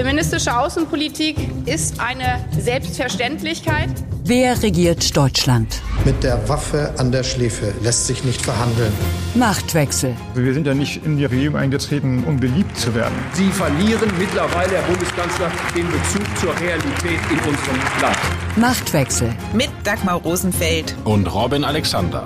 [0.00, 3.90] Feministische Außenpolitik ist eine Selbstverständlichkeit.
[4.24, 5.82] Wer regiert Deutschland?
[6.06, 8.94] Mit der Waffe an der Schläfe lässt sich nicht verhandeln.
[9.34, 10.16] Machtwechsel.
[10.34, 13.12] Wir sind ja nicht in die Regierung eingetreten, um beliebt zu werden.
[13.34, 18.16] Sie verlieren mittlerweile, Herr Bundeskanzler, den Bezug zur Realität in unserem Land.
[18.56, 19.34] Machtwechsel.
[19.52, 22.24] Mit Dagmar Rosenfeld und Robin Alexander.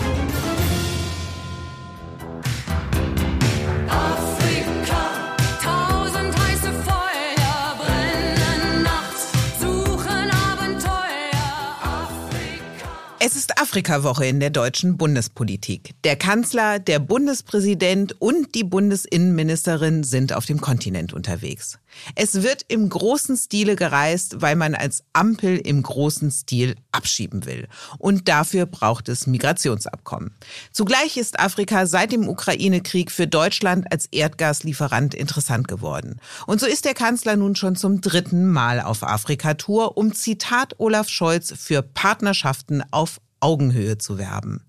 [13.26, 15.94] Es ist Afrika-Woche in der deutschen Bundespolitik.
[16.04, 21.78] Der Kanzler, der Bundespräsident und die Bundesinnenministerin sind auf dem Kontinent unterwegs.
[22.16, 27.68] Es wird im großen Stile gereist, weil man als Ampel im großen Stil abschieben will.
[27.98, 30.32] Und dafür braucht es Migrationsabkommen.
[30.72, 36.20] Zugleich ist Afrika seit dem Ukraine-Krieg für Deutschland als Erdgaslieferant interessant geworden.
[36.46, 41.08] Und so ist der Kanzler nun schon zum dritten Mal auf Afrika-Tour, um Zitat Olaf
[41.08, 44.62] Scholz für Partnerschaften auf Augenhöhe zu werben.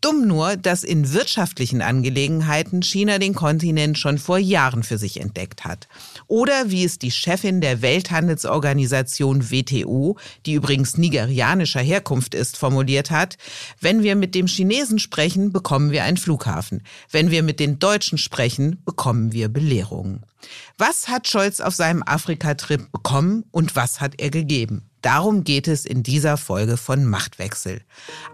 [0.00, 5.64] Dumm nur, dass in wirtschaftlichen Angelegenheiten China den Kontinent schon vor Jahren für sich entdeckt
[5.64, 5.88] hat.
[6.28, 13.38] Oder wie es die Chefin der Welthandelsorganisation WTO, die übrigens nigerianischer Herkunft ist, formuliert hat,
[13.80, 16.84] wenn wir mit dem Chinesen sprechen, bekommen wir einen Flughafen.
[17.10, 20.22] Wenn wir mit den Deutschen sprechen, bekommen wir Belehrungen.
[20.76, 24.87] Was hat Scholz auf seinem Afrika-Trip bekommen und was hat er gegeben?
[25.02, 27.82] Darum geht es in dieser Folge von Machtwechsel.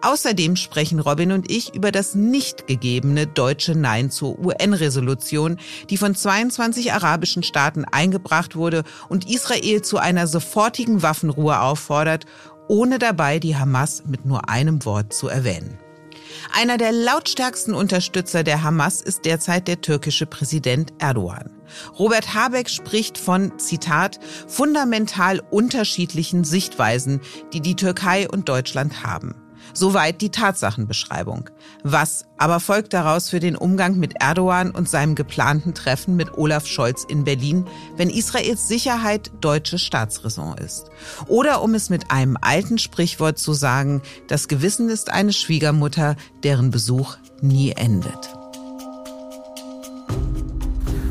[0.01, 5.59] Außerdem sprechen Robin und ich über das nicht gegebene deutsche Nein zur UN-Resolution,
[5.91, 12.25] die von 22 arabischen Staaten eingebracht wurde und Israel zu einer sofortigen Waffenruhe auffordert,
[12.67, 15.79] ohne dabei die Hamas mit nur einem Wort zu erwähnen.
[16.53, 21.51] Einer der lautstärksten Unterstützer der Hamas ist derzeit der türkische Präsident Erdogan.
[21.99, 27.21] Robert Habeck spricht von, Zitat, fundamental unterschiedlichen Sichtweisen,
[27.53, 29.44] die die Türkei und Deutschland haben.
[29.73, 31.51] Soweit die Tatsachenbeschreibung.
[31.83, 36.67] Was aber folgt daraus für den Umgang mit Erdogan und seinem geplanten Treffen mit Olaf
[36.67, 37.67] Scholz in Berlin,
[37.97, 40.91] wenn Israels Sicherheit deutsche Staatsräson ist?
[41.27, 46.71] Oder um es mit einem alten Sprichwort zu sagen, das Gewissen ist eine Schwiegermutter, deren
[46.71, 48.35] Besuch nie endet.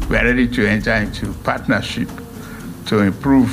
[0.09, 2.09] We are ready to enter into partnership
[2.85, 3.49] to improve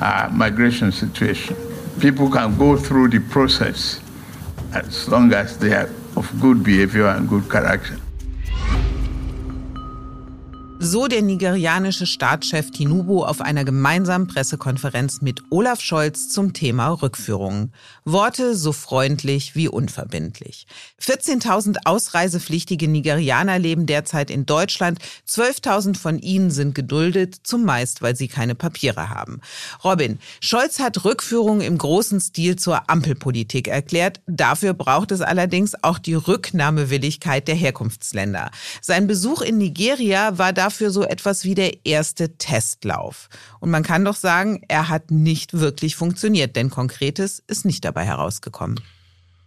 [0.00, 1.67] our migration situation.
[2.00, 4.00] People can go through the process
[4.72, 7.98] as long as they are of good behavior and good character.
[10.80, 17.72] So der nigerianische Staatschef Tinubu auf einer gemeinsamen Pressekonferenz mit Olaf Scholz zum Thema Rückführungen.
[18.04, 20.68] Worte so freundlich wie unverbindlich.
[21.02, 25.00] 14.000 ausreisepflichtige Nigerianer leben derzeit in Deutschland.
[25.28, 29.40] 12.000 von ihnen sind geduldet, zumeist weil sie keine Papiere haben.
[29.82, 34.20] Robin, Scholz hat Rückführungen im großen Stil zur Ampelpolitik erklärt.
[34.28, 38.52] Dafür braucht es allerdings auch die Rücknahmewilligkeit der Herkunftsländer.
[38.80, 43.30] Sein Besuch in Nigeria war da dafür so etwas wie der erste Testlauf.
[43.58, 48.04] Und man kann doch sagen, er hat nicht wirklich funktioniert, denn Konkretes ist nicht dabei
[48.04, 48.78] herausgekommen.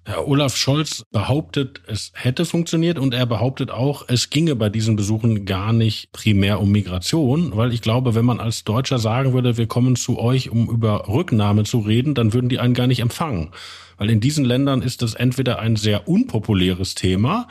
[0.04, 4.96] Herr Olaf Scholz behauptet, es hätte funktioniert und er behauptet auch, es ginge bei diesen
[4.96, 9.58] Besuchen gar nicht primär um Migration, weil ich glaube, wenn man als Deutscher sagen würde,
[9.58, 13.02] wir kommen zu euch, um über Rücknahme zu reden, dann würden die einen gar nicht
[13.02, 13.52] empfangen.
[13.98, 17.48] Weil in diesen Ländern ist das entweder ein sehr unpopuläres Thema,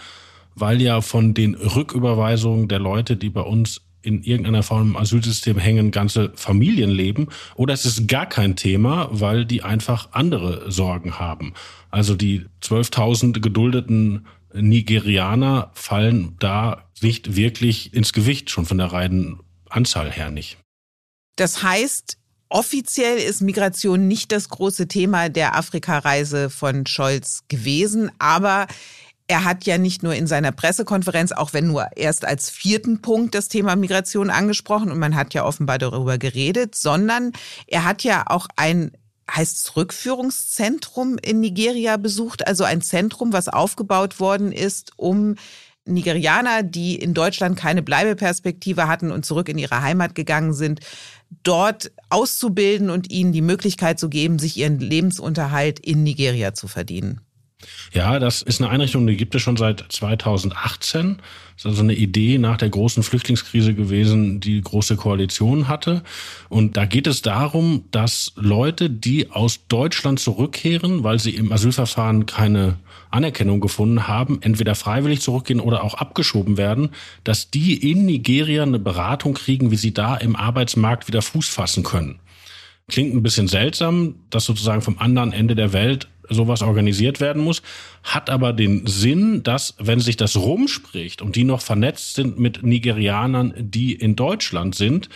[0.55, 5.59] weil ja von den Rücküberweisungen der Leute, die bei uns in irgendeiner Form im Asylsystem
[5.59, 7.28] hängen, ganze Familien leben.
[7.56, 11.55] Oder es ist gar kein Thema, weil die einfach andere Sorgen haben.
[11.91, 19.41] Also die 12.000 geduldeten Nigerianer fallen da nicht wirklich ins Gewicht, schon von der reinen
[19.69, 20.59] Anzahl her nicht.
[21.37, 22.19] Das heißt,
[22.49, 28.67] offiziell ist Migration nicht das große Thema der Afrikareise von Scholz gewesen, aber
[29.31, 33.37] er hat ja nicht nur in seiner Pressekonferenz, auch wenn nur erst als vierten Punkt
[33.37, 37.32] das Thema Migration angesprochen und man hat ja offenbar darüber geredet, sondern
[37.69, 38.91] er hat ja auch ein
[39.32, 45.37] heißt Rückführungszentrum in Nigeria besucht, also ein Zentrum, was aufgebaut worden ist, um
[45.85, 50.81] Nigerianer, die in Deutschland keine Bleibeperspektive hatten und zurück in ihre Heimat gegangen sind,
[51.44, 57.21] dort auszubilden und ihnen die Möglichkeit zu geben, sich ihren Lebensunterhalt in Nigeria zu verdienen.
[57.93, 61.17] Ja, das ist eine Einrichtung, die gibt es schon seit 2018.
[61.17, 66.03] Das ist also eine Idee nach der großen Flüchtlingskrise gewesen, die große Koalition hatte.
[66.49, 72.27] Und da geht es darum, dass Leute, die aus Deutschland zurückkehren, weil sie im Asylverfahren
[72.27, 72.77] keine
[73.11, 76.91] Anerkennung gefunden haben, entweder freiwillig zurückgehen oder auch abgeschoben werden,
[77.25, 81.83] dass die in Nigeria eine Beratung kriegen, wie sie da im Arbeitsmarkt wieder Fuß fassen
[81.83, 82.21] können.
[82.89, 87.62] Klingt ein bisschen seltsam, dass sozusagen vom anderen Ende der Welt sowas organisiert werden muss,
[88.03, 92.62] hat aber den Sinn, dass, wenn sich das rumspricht und die noch vernetzt sind mit
[92.62, 95.09] Nigerianern, die in Deutschland sind,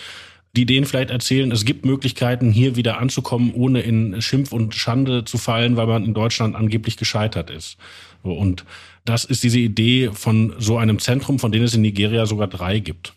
[0.57, 5.25] die denen vielleicht erzählen, es gibt Möglichkeiten, hier wieder anzukommen, ohne in Schimpf und Schande
[5.25, 7.77] zu fallen, weil man in Deutschland angeblich gescheitert ist.
[8.23, 8.65] Und
[9.05, 12.79] das ist diese Idee von so einem Zentrum, von denen es in Nigeria sogar drei
[12.79, 13.15] gibt.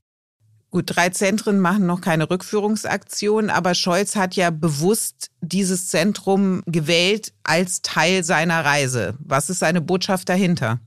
[0.78, 7.34] Gut, drei Zentren machen noch keine Rückführungsaktion, aber Scholz hat ja bewusst dieses Zentrum gewählt
[7.42, 9.16] als Teil seiner Reise.
[9.18, 10.80] Was ist seine Botschaft dahinter?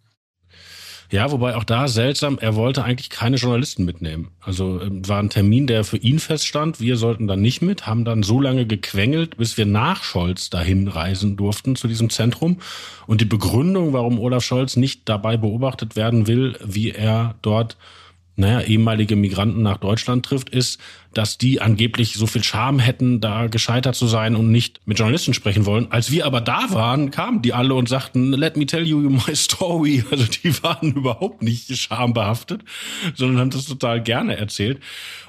[1.11, 4.29] Ja, wobei auch da seltsam, er wollte eigentlich keine Journalisten mitnehmen.
[4.39, 6.79] Also ähm, war ein Termin, der für ihn feststand.
[6.79, 10.87] Wir sollten dann nicht mit, haben dann so lange gequengelt, bis wir nach Scholz dahin
[10.87, 12.59] reisen durften zu diesem Zentrum.
[13.09, 17.77] Und die Begründung, warum Olaf Scholz nicht dabei beobachtet werden will, wie er dort
[18.41, 20.81] naja, ehemalige Migranten nach Deutschland trifft, ist,
[21.15, 25.35] dass die angeblich so viel Scham hätten, da gescheitert zu sein und nicht mit Journalisten
[25.35, 25.91] sprechen wollen.
[25.91, 29.37] Als wir aber da waren, kamen die alle und sagten, let me tell you my
[29.37, 30.05] story.
[30.11, 32.63] Also die waren überhaupt nicht schambehaftet,
[33.15, 34.81] sondern haben das total gerne erzählt.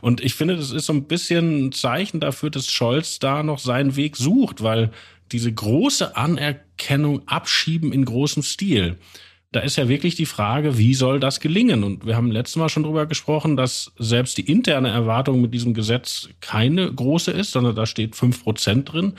[0.01, 3.59] Und ich finde, das ist so ein bisschen ein Zeichen dafür, dass Scholz da noch
[3.59, 4.91] seinen Weg sucht, weil
[5.31, 8.97] diese große Anerkennung abschieben in großem Stil
[9.51, 11.83] da ist ja wirklich die Frage, wie soll das gelingen?
[11.83, 15.73] Und wir haben letztes Mal schon drüber gesprochen, dass selbst die interne Erwartung mit diesem
[15.73, 19.13] Gesetz keine große ist, sondern da steht fünf Prozent drin.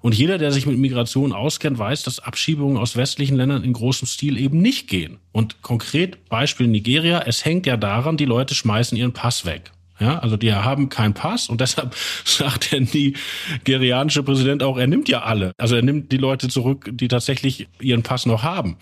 [0.00, 4.06] Und jeder, der sich mit Migration auskennt, weiß, dass Abschiebungen aus westlichen Ländern in großem
[4.06, 5.18] Stil eben nicht gehen.
[5.32, 9.72] Und konkret Beispiel Nigeria, es hängt ja daran, die Leute schmeißen ihren Pass weg.
[10.00, 11.94] Ja, also die haben keinen Pass und deshalb
[12.24, 15.52] sagt der nigerianische Präsident auch, er nimmt ja alle.
[15.56, 18.76] Also er nimmt die Leute zurück, die tatsächlich ihren Pass noch haben.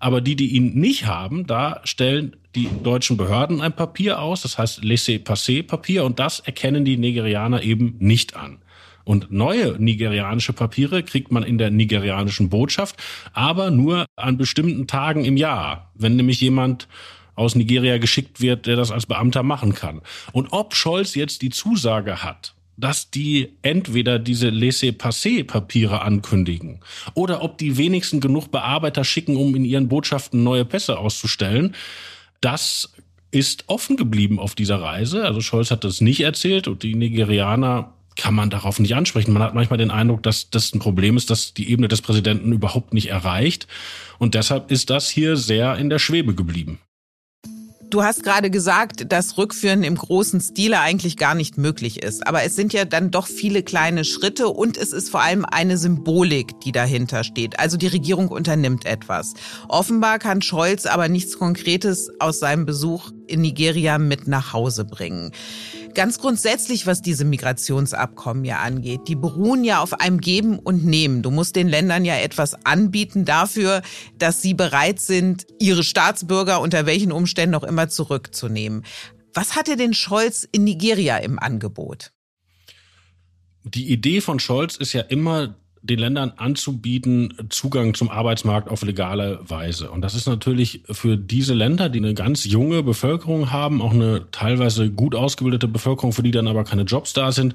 [0.00, 4.58] Aber die, die ihn nicht haben, da stellen die deutschen Behörden ein Papier aus, das
[4.58, 8.58] heißt Laissez-passer-Papier und das erkennen die Nigerianer eben nicht an.
[9.04, 12.96] Und neue nigerianische Papiere kriegt man in der nigerianischen Botschaft,
[13.32, 15.90] aber nur an bestimmten Tagen im Jahr.
[15.94, 16.88] Wenn nämlich jemand
[17.38, 20.02] aus Nigeria geschickt wird, der das als Beamter machen kann.
[20.32, 26.80] Und ob Scholz jetzt die Zusage hat, dass die entweder diese Laissez-passer-Papiere ankündigen
[27.14, 31.74] oder ob die wenigsten genug Bearbeiter schicken, um in ihren Botschaften neue Pässe auszustellen,
[32.40, 32.92] das
[33.30, 35.24] ist offen geblieben auf dieser Reise.
[35.24, 39.32] Also Scholz hat das nicht erzählt und die Nigerianer kann man darauf nicht ansprechen.
[39.32, 42.52] Man hat manchmal den Eindruck, dass das ein Problem ist, dass die Ebene des Präsidenten
[42.52, 43.66] überhaupt nicht erreicht.
[44.18, 46.80] Und deshalb ist das hier sehr in der Schwebe geblieben.
[47.90, 52.26] Du hast gerade gesagt, dass Rückführen im großen Stile eigentlich gar nicht möglich ist.
[52.26, 55.78] Aber es sind ja dann doch viele kleine Schritte und es ist vor allem eine
[55.78, 57.58] Symbolik, die dahinter steht.
[57.58, 59.32] Also die Regierung unternimmt etwas.
[59.68, 65.32] Offenbar kann Scholz aber nichts Konkretes aus seinem Besuch in Nigeria mit nach Hause bringen.
[65.98, 71.22] Ganz grundsätzlich, was diese Migrationsabkommen ja angeht, die beruhen ja auf einem Geben und Nehmen.
[71.22, 73.82] Du musst den Ländern ja etwas anbieten dafür,
[74.16, 78.84] dass sie bereit sind, ihre Staatsbürger unter welchen Umständen auch immer zurückzunehmen.
[79.34, 82.12] Was hatte denn Scholz in Nigeria im Angebot?
[83.64, 89.40] Die Idee von Scholz ist ja immer, den Ländern anzubieten, Zugang zum Arbeitsmarkt auf legale
[89.42, 89.90] Weise.
[89.90, 94.30] Und das ist natürlich für diese Länder, die eine ganz junge Bevölkerung haben, auch eine
[94.30, 97.54] teilweise gut ausgebildete Bevölkerung, für die dann aber keine Jobs da sind,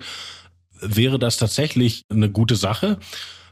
[0.80, 2.98] wäre das tatsächlich eine gute Sache.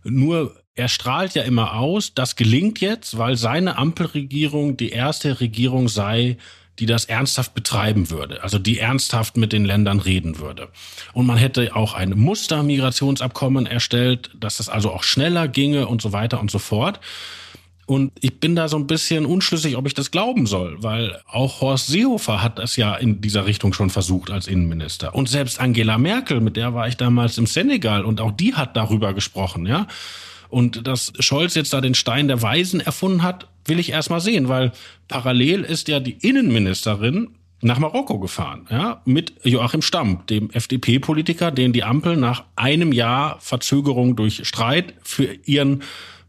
[0.03, 5.89] Nur er strahlt ja immer aus, das gelingt jetzt, weil seine Ampelregierung die erste Regierung
[5.89, 6.37] sei,
[6.79, 10.69] die das ernsthaft betreiben würde, also die ernsthaft mit den Ländern reden würde.
[11.13, 16.11] Und man hätte auch ein Mustermigrationsabkommen erstellt, dass das also auch schneller ginge und so
[16.11, 16.99] weiter und so fort.
[17.85, 21.59] Und ich bin da so ein bisschen unschlüssig, ob ich das glauben soll, weil auch
[21.59, 25.13] Horst Seehofer hat das ja in dieser Richtung schon versucht als Innenminister.
[25.13, 28.77] Und selbst Angela Merkel, mit der war ich damals im Senegal und auch die hat
[28.77, 29.87] darüber gesprochen, ja.
[30.51, 34.19] Und dass Scholz jetzt da den Stein der Weisen erfunden hat, will ich erst mal
[34.19, 34.71] sehen, weil
[35.07, 37.29] parallel ist ja die Innenministerin
[37.61, 43.39] nach Marokko gefahren, ja, mit Joachim Stamm, dem FDP-Politiker, den die Ampel nach einem Jahr
[43.39, 45.83] Verzögerung durch Streit für ihren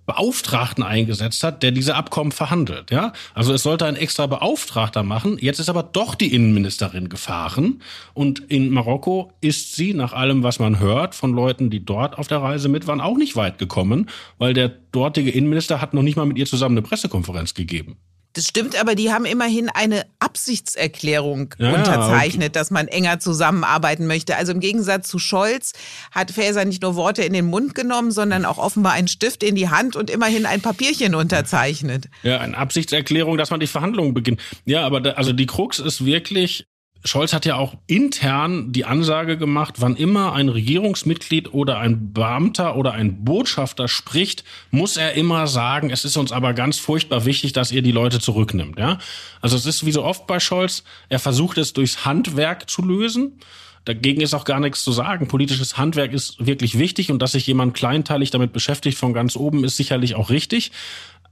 [0.06, 2.90] Beauftragten eingesetzt hat, der diese Abkommen verhandelt.
[2.90, 5.38] Ja, also es sollte ein extra Beauftragter machen.
[5.40, 7.82] Jetzt ist aber doch die Innenministerin gefahren
[8.14, 12.26] und in Marokko ist sie nach allem, was man hört von Leuten, die dort auf
[12.26, 16.16] der Reise mit waren, auch nicht weit gekommen, weil der dortige Innenminister hat noch nicht
[16.16, 17.96] mal mit ihr zusammen eine Pressekonferenz gegeben.
[18.34, 22.52] Das stimmt, aber die haben immerhin eine Absichtserklärung Ja, unterzeichnet, okay.
[22.52, 24.36] dass man enger zusammenarbeiten möchte.
[24.36, 25.72] Also im Gegensatz zu Scholz
[26.10, 29.54] hat Faeser nicht nur Worte in den Mund genommen, sondern auch offenbar einen Stift in
[29.54, 32.08] die Hand und immerhin ein Papierchen unterzeichnet.
[32.22, 34.40] Ja, eine Absichtserklärung, dass man die Verhandlungen beginnt.
[34.64, 36.66] Ja, aber da, also die Krux ist wirklich,
[37.04, 42.76] Scholz hat ja auch intern die Ansage gemacht, wann immer ein Regierungsmitglied oder ein Beamter
[42.76, 47.52] oder ein Botschafter spricht, muss er immer sagen, es ist uns aber ganz furchtbar wichtig,
[47.52, 48.78] dass ihr die Leute zurücknimmt.
[48.78, 48.98] Ja,
[49.40, 53.40] also es ist wie so oft bei Scholz, er versucht es durchs Handwerk zu lösen.
[53.84, 55.26] Dagegen ist auch gar nichts zu sagen.
[55.26, 59.64] Politisches Handwerk ist wirklich wichtig und dass sich jemand kleinteilig damit beschäftigt von ganz oben,
[59.64, 60.70] ist sicherlich auch richtig.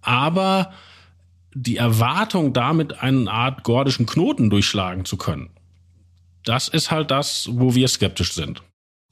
[0.03, 0.73] Aber
[1.55, 5.51] die Erwartung, damit eine Art gordischen Knoten durchschlagen zu können,
[6.45, 8.63] das ist halt das, wo wir skeptisch sind.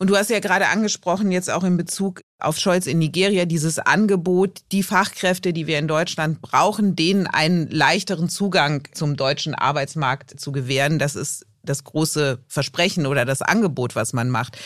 [0.00, 3.80] Und du hast ja gerade angesprochen, jetzt auch in Bezug auf Scholz in Nigeria, dieses
[3.80, 10.38] Angebot, die Fachkräfte, die wir in Deutschland brauchen, denen einen leichteren Zugang zum deutschen Arbeitsmarkt
[10.38, 11.00] zu gewähren.
[11.00, 14.56] Das ist das große Versprechen oder das Angebot, was man macht.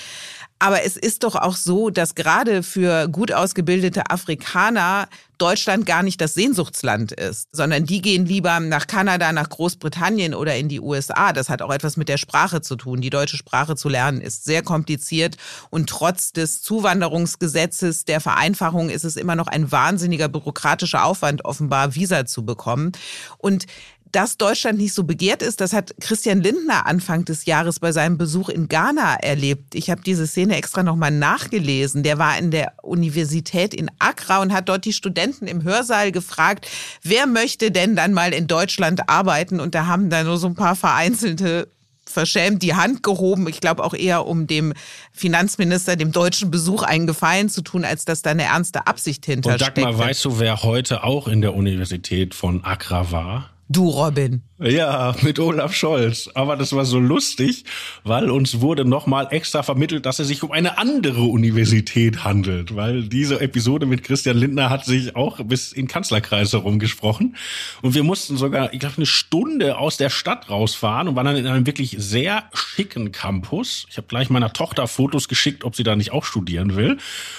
[0.63, 6.21] Aber es ist doch auch so, dass gerade für gut ausgebildete Afrikaner Deutschland gar nicht
[6.21, 11.33] das Sehnsuchtsland ist, sondern die gehen lieber nach Kanada, nach Großbritannien oder in die USA.
[11.33, 13.01] Das hat auch etwas mit der Sprache zu tun.
[13.01, 15.37] Die deutsche Sprache zu lernen ist sehr kompliziert
[15.71, 21.97] und trotz des Zuwanderungsgesetzes, der Vereinfachung, ist es immer noch ein wahnsinniger bürokratischer Aufwand, offenbar
[21.97, 22.93] Visa zu bekommen.
[23.39, 23.67] Und
[24.13, 28.19] dass Deutschland nicht so begehrt ist, das hat Christian Lindner Anfang des Jahres bei seinem
[28.19, 29.75] Besuch in Ghana erlebt.
[29.75, 32.03] Ich habe diese Szene extra nochmal nachgelesen.
[32.03, 36.69] Der war in der Universität in Accra und hat dort die Studenten im Hörsaal gefragt,
[37.03, 39.61] wer möchte denn dann mal in Deutschland arbeiten?
[39.61, 41.69] Und da haben da nur so ein paar vereinzelte
[42.05, 43.49] verschämt die Hand gehoben.
[43.49, 44.75] Ich glaube auch eher, um dem
[45.13, 49.35] Finanzminister, dem deutschen Besuch einen Gefallen zu tun, als dass da eine ernste Absicht Und
[49.35, 49.79] hintersteckt.
[49.79, 53.52] Dagmar, weißt du, wer heute auch in der Universität von Accra war?
[53.73, 54.43] Du, Robin.
[54.59, 56.29] Ja, mit Olaf Scholz.
[56.35, 57.65] Aber das war so lustig,
[58.05, 62.77] weil uns wurde nochmal extra vermittelt, dass es sich um eine andere Universität handelt.
[62.77, 67.35] Weil diese Episode mit Christian Lindner hat sich auch bis in Kanzlerkreis herumgesprochen.
[67.81, 71.37] Und wir mussten sogar, ich glaube, eine Stunde aus der Stadt rausfahren und waren dann
[71.37, 73.87] in einem wirklich sehr schicken Campus.
[73.89, 76.99] Ich habe gleich meiner Tochter Fotos geschickt, ob sie da nicht auch studieren will.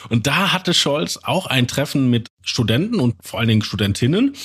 [0.10, 4.36] Und da hatte Scholz auch ein Treffen mit Studenten und vor allen Dingen Studentinnen.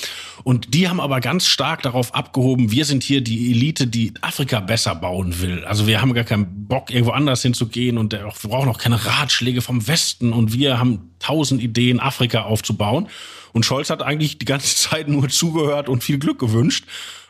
[0.43, 4.61] Und die haben aber ganz stark darauf abgehoben, wir sind hier die Elite, die Afrika
[4.61, 5.65] besser bauen will.
[5.65, 9.61] Also wir haben gar keinen Bock, irgendwo anders hinzugehen und wir brauchen auch keine Ratschläge
[9.61, 13.07] vom Westen und wir haben tausend Ideen, Afrika aufzubauen.
[13.51, 16.85] Und Scholz hat eigentlich die ganze Zeit nur zugehört und viel Glück gewünscht.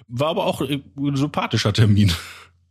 [0.07, 0.83] War aber auch ein
[1.15, 2.11] sympathischer Termin.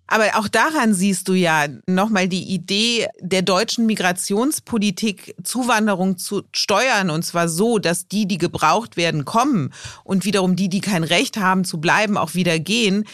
[0.08, 7.10] Aber auch daran siehst du ja nochmal die Idee der deutschen Migrationspolitik, Zuwanderung zu steuern,
[7.10, 9.72] und zwar so, dass die, die gebraucht werden, kommen
[10.04, 13.04] und wiederum die, die kein Recht haben zu bleiben, auch wieder gehen.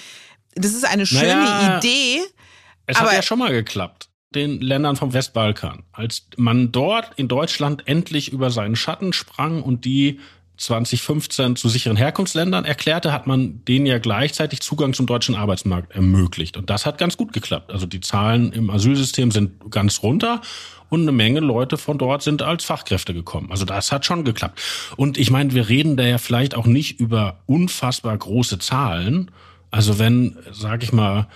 [0.54, 2.20] Das ist eine schöne Naja, Idee.
[2.86, 4.08] Es hat ja schon mal geklappt.
[4.32, 5.82] Den Ländern vom Westbalkan.
[5.92, 10.20] Als man dort in Deutschland endlich über seinen Schatten sprang und die
[10.56, 16.56] 2015 zu sicheren Herkunftsländern erklärte, hat man denen ja gleichzeitig Zugang zum deutschen Arbeitsmarkt ermöglicht.
[16.56, 17.72] Und das hat ganz gut geklappt.
[17.72, 20.40] Also die Zahlen im Asylsystem sind ganz runter
[20.90, 23.50] und eine Menge Leute von dort sind als Fachkräfte gekommen.
[23.50, 24.60] Also das hat schon geklappt.
[24.96, 29.30] Und ich meine, wir reden da ja vielleicht auch nicht über unfassbar große Zahlen.
[29.70, 31.26] Also wenn, sag ich mal,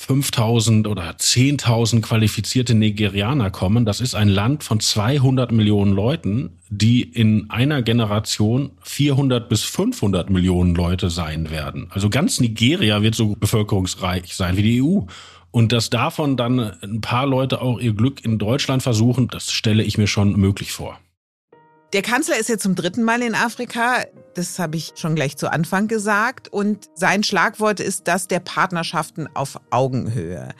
[0.00, 3.84] 5000 oder 10.000 qualifizierte Nigerianer kommen.
[3.84, 10.30] Das ist ein Land von 200 Millionen Leuten, die in einer Generation 400 bis 500
[10.30, 11.88] Millionen Leute sein werden.
[11.90, 15.00] Also ganz Nigeria wird so bevölkerungsreich sein wie die EU.
[15.50, 19.82] Und dass davon dann ein paar Leute auch ihr Glück in Deutschland versuchen, das stelle
[19.82, 20.98] ich mir schon möglich vor.
[21.92, 24.04] Der Kanzler ist jetzt zum dritten Mal in Afrika.
[24.34, 26.46] Das habe ich schon gleich zu Anfang gesagt.
[26.46, 30.50] Und sein Schlagwort ist das der Partnerschaften auf Augenhöhe.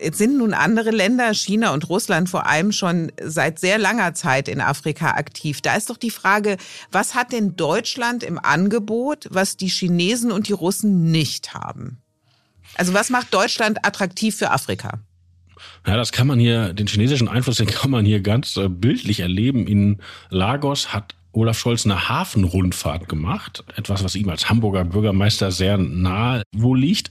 [0.00, 4.48] Jetzt sind nun andere Länder, China und Russland vor allem schon seit sehr langer Zeit
[4.48, 5.60] in Afrika aktiv.
[5.60, 6.56] Da ist doch die Frage,
[6.90, 12.02] was hat denn Deutschland im Angebot, was die Chinesen und die Russen nicht haben?
[12.74, 14.98] Also was macht Deutschland attraktiv für Afrika?
[15.86, 19.20] Ja, das kann man hier, den chinesischen Einfluss, den kann man hier ganz äh, bildlich
[19.20, 19.66] erleben.
[19.66, 19.98] In
[20.30, 23.64] Lagos hat Olaf Scholz eine Hafenrundfahrt gemacht.
[23.76, 27.10] Etwas, was ihm als Hamburger Bürgermeister sehr nahe wohl liegt.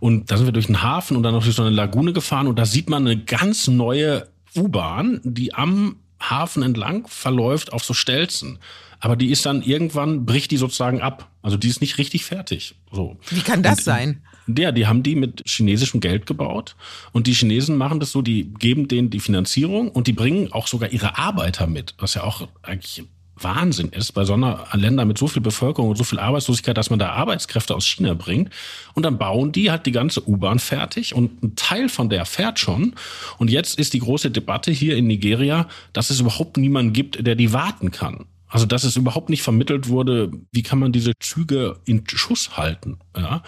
[0.00, 2.46] Und da sind wir durch den Hafen und dann noch durch so eine Lagune gefahren
[2.46, 4.26] und da sieht man eine ganz neue
[4.56, 8.58] U-Bahn, die am Hafen entlang verläuft auf so Stelzen.
[8.98, 11.30] Aber die ist dann irgendwann, bricht die sozusagen ab.
[11.40, 12.74] Also die ist nicht richtig fertig.
[12.92, 13.16] So.
[13.30, 14.22] Wie kann das Und, sein?
[14.58, 16.76] Ja, die haben die mit chinesischem Geld gebaut.
[17.12, 20.66] Und die Chinesen machen das so, die geben denen die Finanzierung und die bringen auch
[20.66, 21.94] sogar ihre Arbeiter mit.
[21.98, 23.04] Was ja auch eigentlich
[23.42, 26.90] Wahnsinn ist, bei so einer Länder mit so viel Bevölkerung und so viel Arbeitslosigkeit, dass
[26.90, 28.50] man da Arbeitskräfte aus China bringt.
[28.94, 32.58] Und dann bauen die halt die ganze U-Bahn fertig und ein Teil von der fährt
[32.58, 32.94] schon.
[33.38, 37.34] Und jetzt ist die große Debatte hier in Nigeria, dass es überhaupt niemanden gibt, der
[37.34, 38.26] die warten kann.
[38.50, 42.98] Also, dass es überhaupt nicht vermittelt wurde, wie kann man diese Züge in Schuss halten.
[43.16, 43.42] Ja?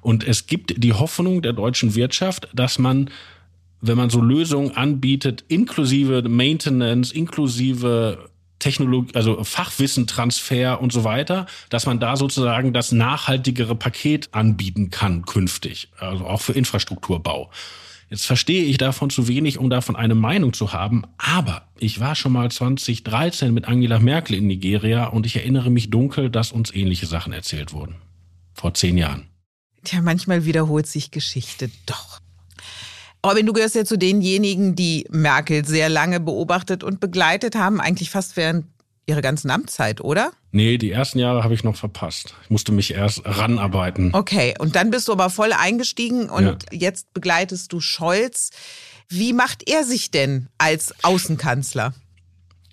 [0.00, 3.10] Und es gibt die Hoffnung der deutschen Wirtschaft, dass man,
[3.82, 11.84] wenn man so Lösungen anbietet, inklusive Maintenance, inklusive Technologie, also Fachwissentransfer und so weiter, dass
[11.84, 17.50] man da sozusagen das nachhaltigere Paket anbieten kann künftig, also auch für Infrastrukturbau.
[18.08, 22.14] Jetzt verstehe ich davon zu wenig, um davon eine Meinung zu haben, aber ich war
[22.14, 26.72] schon mal 2013 mit Angela Merkel in Nigeria und ich erinnere mich dunkel, dass uns
[26.72, 27.96] ähnliche Sachen erzählt wurden.
[28.54, 29.26] Vor zehn Jahren.
[29.82, 32.20] Tja, manchmal wiederholt sich Geschichte doch.
[33.24, 38.10] Robin, du gehörst ja zu denjenigen, die Merkel sehr lange beobachtet und begleitet haben, eigentlich
[38.10, 38.66] fast während
[39.06, 40.32] ihrer ganzen Amtszeit, oder?
[40.50, 42.34] Nee, die ersten Jahre habe ich noch verpasst.
[42.42, 44.12] Ich musste mich erst ranarbeiten.
[44.14, 46.56] Okay, und dann bist du aber voll eingestiegen und ja.
[46.72, 48.50] jetzt begleitest du Scholz.
[49.08, 51.94] Wie macht er sich denn als Außenkanzler?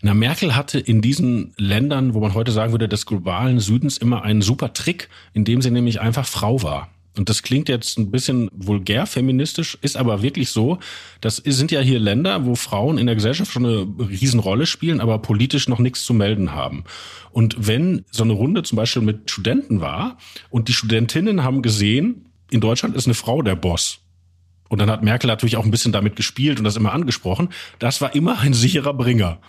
[0.01, 4.23] Na, Merkel hatte in diesen Ländern, wo man heute sagen würde, des globalen Südens immer
[4.23, 6.89] einen super Trick, indem sie nämlich einfach Frau war.
[7.17, 10.79] Und das klingt jetzt ein bisschen vulgär feministisch, ist aber wirklich so.
[11.21, 15.19] Das sind ja hier Länder, wo Frauen in der Gesellschaft schon eine Riesenrolle spielen, aber
[15.19, 16.85] politisch noch nichts zu melden haben.
[17.31, 20.17] Und wenn so eine Runde zum Beispiel mit Studenten war
[20.49, 23.99] und die Studentinnen haben gesehen, in Deutschland ist eine Frau der Boss.
[24.69, 27.49] Und dann hat Merkel natürlich auch ein bisschen damit gespielt und das immer angesprochen.
[27.77, 29.39] Das war immer ein sicherer Bringer.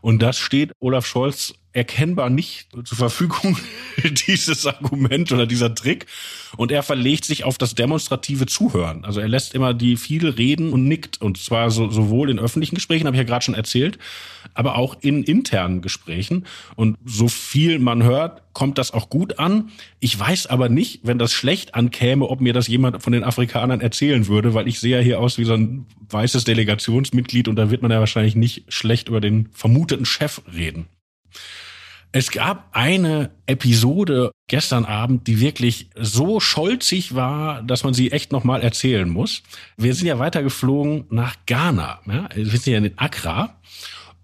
[0.00, 3.56] Und das steht Olaf Scholz erkennbar nicht zur Verfügung,
[4.28, 6.06] dieses Argument oder dieser Trick.
[6.56, 9.04] Und er verlegt sich auf das demonstrative Zuhören.
[9.04, 11.22] Also er lässt immer die viel reden und nickt.
[11.22, 13.98] Und zwar so, sowohl in öffentlichen Gesprächen, habe ich ja gerade schon erzählt,
[14.52, 16.46] aber auch in internen Gesprächen.
[16.76, 19.70] Und so viel man hört, kommt das auch gut an.
[19.98, 23.80] Ich weiß aber nicht, wenn das schlecht ankäme, ob mir das jemand von den Afrikanern
[23.80, 27.70] erzählen würde, weil ich sehe ja hier aus wie so ein weißes Delegationsmitglied und da
[27.70, 30.86] wird man ja wahrscheinlich nicht schlecht über den vermuteten Chef reden.
[32.14, 38.32] Es gab eine Episode gestern Abend, die wirklich so scholzig war, dass man sie echt
[38.32, 39.42] nochmal erzählen muss.
[39.78, 42.00] Wir sind ja weitergeflogen nach Ghana.
[42.06, 42.28] Ja?
[42.34, 43.58] Wir sind ja in Accra.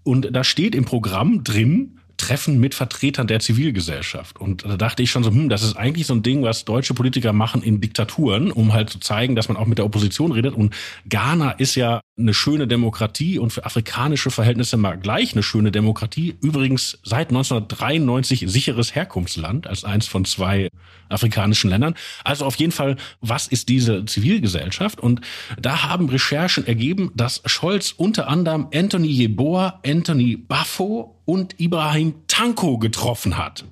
[0.03, 4.39] Und da steht im Programm drin, Treffen mit Vertretern der Zivilgesellschaft.
[4.39, 6.93] Und da dachte ich schon so, hm, das ist eigentlich so ein Ding, was deutsche
[6.93, 10.53] Politiker machen in Diktaturen, um halt zu zeigen, dass man auch mit der Opposition redet.
[10.53, 10.75] Und
[11.07, 16.35] Ghana ist ja eine schöne Demokratie und für afrikanische Verhältnisse mal gleich eine schöne Demokratie.
[16.41, 20.69] Übrigens seit 1993 sicheres Herkunftsland als eins von zwei
[21.07, 21.95] afrikanischen Ländern.
[22.23, 24.99] Also auf jeden Fall, was ist diese Zivilgesellschaft?
[24.99, 25.21] Und
[25.59, 32.79] da haben Recherchen ergeben, dass Scholz unter anderem Anthony Yeboah, Anthony Baffo und Ibrahim Tanko
[32.79, 33.63] getroffen hat.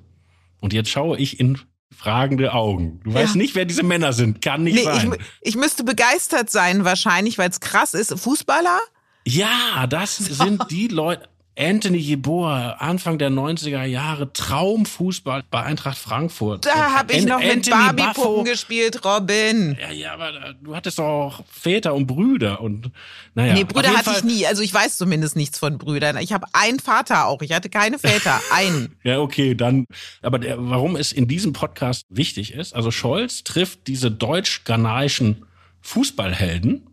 [0.60, 1.58] Und jetzt schaue ich in
[1.90, 3.00] fragende Augen.
[3.02, 3.38] Du weißt ja.
[3.40, 4.40] nicht, wer diese Männer sind.
[4.40, 5.16] Kann nicht nee, sein.
[5.40, 8.16] Ich, ich müsste begeistert sein, wahrscheinlich, weil es krass ist.
[8.16, 8.78] Fußballer?
[9.26, 11.28] Ja, das sind die Leute.
[11.58, 16.64] Anthony Jeboa, Anfang der 90er Jahre, Traumfußball bei Eintracht Frankfurt.
[16.64, 19.76] Da habe ich noch mit Barbie-Puppen gespielt, Robin.
[19.80, 22.92] Ja, ja, aber du hattest doch auch Väter und Brüder und
[23.34, 23.54] naja.
[23.54, 24.18] Nee, Brüder hatte Fall.
[24.18, 24.46] ich nie.
[24.46, 26.16] Also ich weiß zumindest nichts von Brüdern.
[26.18, 27.42] Ich habe einen Vater auch.
[27.42, 28.40] Ich hatte keine Väter.
[28.52, 28.96] Einen.
[29.02, 29.84] ja, okay, dann.
[30.22, 35.44] Aber der, warum es in diesem Podcast wichtig ist, also Scholz trifft diese deutsch-ghanaischen
[35.80, 36.86] Fußballhelden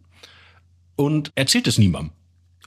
[0.96, 2.12] und erzählt es niemandem.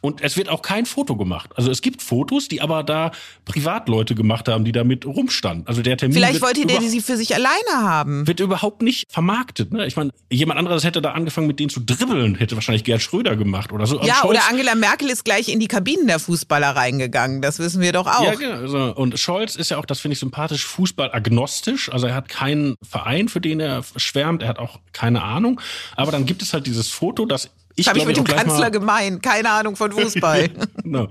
[0.00, 1.50] Und es wird auch kein Foto gemacht.
[1.56, 3.10] Also es gibt Fotos, die aber da
[3.44, 5.66] Privatleute gemacht haben, die damit rumstanden.
[5.66, 6.14] Also der Termin.
[6.14, 8.26] Vielleicht wollte der die sie für sich alleine haben.
[8.26, 9.72] Wird überhaupt nicht vermarktet.
[9.72, 9.86] Ne?
[9.86, 13.36] Ich meine, jemand anderes hätte da angefangen, mit denen zu dribbeln, hätte wahrscheinlich Gerd Schröder
[13.36, 14.00] gemacht oder so.
[14.02, 17.42] Ja, Scholz, oder Angela Merkel ist gleich in die Kabinen der Fußballer reingegangen.
[17.42, 18.24] Das wissen wir doch auch.
[18.24, 18.56] Ja, genau.
[18.56, 21.90] Also, und Scholz ist ja auch, das finde ich sympathisch, fußballagnostisch.
[21.90, 24.42] Also er hat keinen Verein, für den er schwärmt.
[24.42, 25.60] Er hat auch keine Ahnung.
[25.96, 29.20] Aber dann gibt es halt dieses Foto, das ich habe ich mit dem Kanzler gemein.
[29.22, 30.50] Keine Ahnung von Fußball.
[30.84, 31.08] no.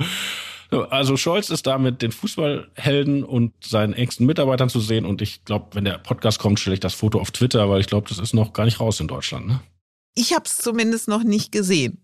[0.89, 5.05] Also Scholz ist da mit den Fußballhelden und seinen engsten Mitarbeitern zu sehen.
[5.05, 7.87] Und ich glaube, wenn der Podcast kommt, stelle ich das Foto auf Twitter, weil ich
[7.87, 9.47] glaube, das ist noch gar nicht raus in Deutschland.
[9.47, 9.61] Ne?
[10.13, 12.01] Ich habe es zumindest noch nicht gesehen.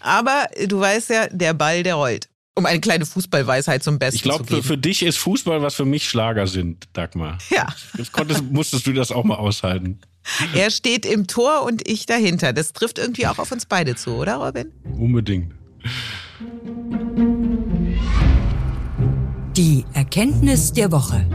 [0.00, 2.28] Aber du weißt ja, der Ball, der rollt.
[2.56, 4.60] Um eine kleine Fußballweisheit zum Besten ich glaub, zu geben.
[4.60, 7.38] Ich glaube, für dich ist Fußball, was für mich Schlager sind, Dagmar.
[7.50, 7.66] Ja.
[7.96, 10.00] Jetzt konntest, musstest du das auch mal aushalten.
[10.54, 12.52] Er steht im Tor und ich dahinter.
[12.52, 14.72] Das trifft irgendwie auch auf uns beide zu, oder Robin?
[14.98, 15.52] Unbedingt.
[19.56, 21.26] Die Erkenntnis der Woche.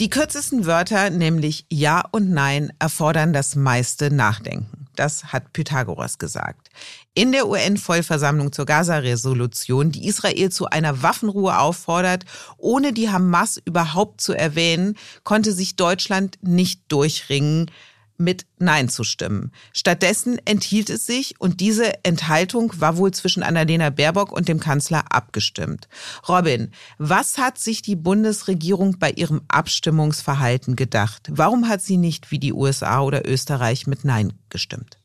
[0.00, 4.83] Die kürzesten Wörter, nämlich Ja und Nein, erfordern das meiste Nachdenken.
[4.96, 6.70] Das hat Pythagoras gesagt.
[7.14, 12.24] In der UN-Vollversammlung zur Gaza-Resolution, die Israel zu einer Waffenruhe auffordert,
[12.56, 17.70] ohne die Hamas überhaupt zu erwähnen, konnte sich Deutschland nicht durchringen,
[18.16, 19.52] mit Nein zu stimmen.
[19.72, 25.04] Stattdessen enthielt es sich und diese Enthaltung war wohl zwischen Annalena Baerbock und dem Kanzler
[25.10, 25.88] abgestimmt.
[26.28, 31.28] Robin, was hat sich die Bundesregierung bei ihrem Abstimmungsverhalten gedacht?
[31.30, 34.98] Warum hat sie nicht wie die USA oder Österreich mit Nein gestimmt?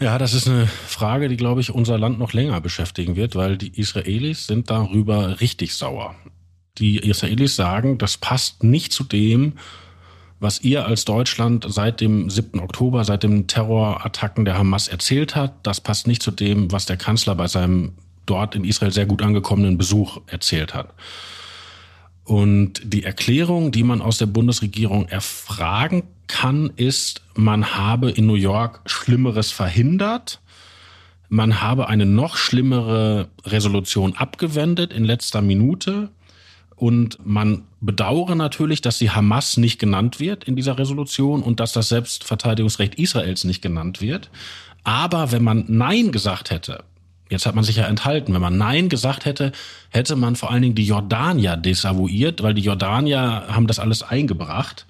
[0.00, 3.56] Ja, das ist eine Frage, die, glaube ich, unser Land noch länger beschäftigen wird, weil
[3.56, 6.14] die Israelis sind darüber richtig sauer.
[6.78, 9.54] Die Israelis sagen, das passt nicht zu dem,
[10.40, 12.60] was ihr als Deutschland seit dem 7.
[12.60, 15.54] Oktober, seit den Terrorattacken der Hamas erzählt hat.
[15.64, 17.92] Das passt nicht zu dem, was der Kanzler bei seinem
[18.26, 20.94] dort in Israel sehr gut angekommenen Besuch erzählt hat.
[22.24, 28.34] Und die Erklärung, die man aus der Bundesregierung erfragen kann, ist, man habe in New
[28.34, 30.40] York Schlimmeres verhindert.
[31.30, 36.10] Man habe eine noch schlimmere Resolution abgewendet in letzter Minute.
[36.78, 41.72] Und man bedauere natürlich, dass die Hamas nicht genannt wird in dieser Resolution und dass
[41.72, 44.30] das Selbstverteidigungsrecht Israels nicht genannt wird.
[44.84, 46.84] Aber wenn man Nein gesagt hätte,
[47.30, 49.50] jetzt hat man sich ja enthalten, wenn man Nein gesagt hätte,
[49.90, 54.86] hätte man vor allen Dingen die Jordanier desavouiert, weil die Jordanier haben das alles eingebracht.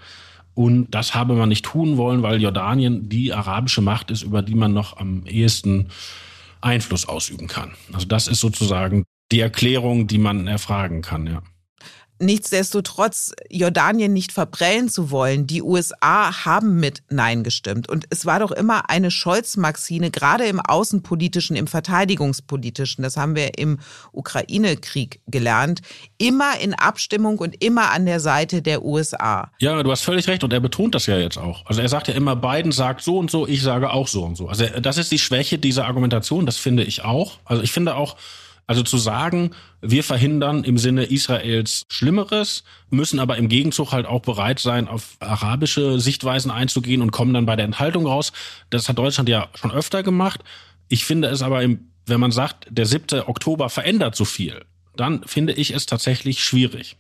[0.55, 4.57] Und das habe man nicht tun wollen, weil Jordanien die arabische Macht ist, über die
[4.57, 5.89] man noch am ehesten
[6.61, 7.73] Einfluss ausüben kann.
[7.93, 11.43] Also das ist sozusagen die Erklärung, die man erfragen kann, ja.
[12.21, 15.47] Nichtsdestotrotz Jordanien nicht verprellen zu wollen.
[15.47, 17.89] Die USA haben mit Nein gestimmt.
[17.89, 23.59] Und es war doch immer eine Scholz-Maxine, gerade im außenpolitischen, im verteidigungspolitischen, das haben wir
[23.59, 23.79] im
[24.13, 25.81] Ukraine-Krieg gelernt,
[26.19, 29.51] immer in Abstimmung und immer an der Seite der USA.
[29.59, 30.45] Ja, du hast völlig recht.
[30.45, 31.65] Und er betont das ja jetzt auch.
[31.67, 34.37] Also er sagt ja immer, Biden sagt so und so, ich sage auch so und
[34.37, 34.49] so.
[34.49, 37.39] Also das ist die Schwäche dieser Argumentation, das finde ich auch.
[37.45, 38.17] Also ich finde auch,
[38.69, 44.21] also zu sagen, wir verhindern im Sinne Israels Schlimmeres, müssen aber im Gegenzug halt auch
[44.21, 48.31] bereit sein, auf arabische Sichtweisen einzugehen und kommen dann bei der Enthaltung raus.
[48.69, 50.45] Das hat Deutschland ja schon öfter gemacht.
[50.89, 53.23] Ich finde es aber, im, wenn man sagt, der 7.
[53.23, 56.99] Oktober verändert so viel, dann finde ich es tatsächlich schwierig.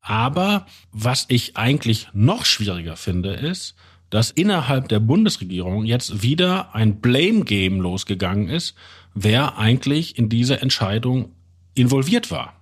[0.00, 3.74] Aber was ich eigentlich noch schwieriger finde, ist,
[4.10, 8.76] dass innerhalb der Bundesregierung jetzt wieder ein Blame Game losgegangen ist,
[9.22, 11.32] wer eigentlich in diese Entscheidung
[11.74, 12.54] involviert war.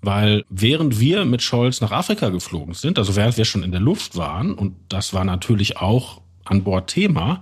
[0.00, 3.80] Weil während wir mit Scholz nach Afrika geflogen sind, also während wir schon in der
[3.80, 7.40] Luft waren, und das war natürlich auch an Bord Thema,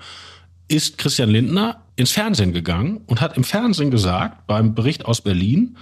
[0.69, 5.77] ist Christian Lindner ins Fernsehen gegangen und hat im Fernsehen gesagt, beim Bericht aus Berlin,